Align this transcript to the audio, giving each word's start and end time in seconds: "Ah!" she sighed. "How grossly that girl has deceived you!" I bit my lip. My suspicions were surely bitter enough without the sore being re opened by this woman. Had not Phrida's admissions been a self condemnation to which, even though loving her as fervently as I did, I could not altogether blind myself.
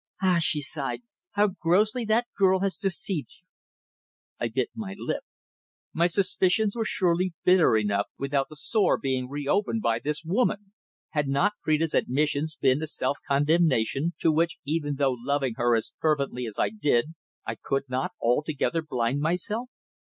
"Ah!" 0.19 0.39
she 0.41 0.61
sighed. 0.61 1.03
"How 1.33 1.49
grossly 1.59 2.05
that 2.05 2.25
girl 2.35 2.61
has 2.61 2.75
deceived 2.75 3.33
you!" 3.37 3.45
I 4.39 4.47
bit 4.49 4.71
my 4.73 4.95
lip. 4.97 5.21
My 5.93 6.07
suspicions 6.07 6.75
were 6.75 6.83
surely 6.85 7.35
bitter 7.45 7.77
enough 7.77 8.07
without 8.17 8.49
the 8.49 8.55
sore 8.55 8.97
being 8.97 9.29
re 9.29 9.47
opened 9.47 9.83
by 9.83 9.99
this 9.99 10.23
woman. 10.23 10.73
Had 11.11 11.27
not 11.27 11.53
Phrida's 11.63 11.93
admissions 11.93 12.57
been 12.59 12.81
a 12.81 12.87
self 12.87 13.19
condemnation 13.27 14.15
to 14.21 14.31
which, 14.31 14.57
even 14.65 14.95
though 14.95 15.15
loving 15.15 15.53
her 15.57 15.75
as 15.75 15.93
fervently 15.99 16.47
as 16.47 16.57
I 16.57 16.69
did, 16.69 17.13
I 17.45 17.53
could 17.53 17.83
not 17.87 18.13
altogether 18.19 18.81
blind 18.81 19.19
myself. 19.19 19.69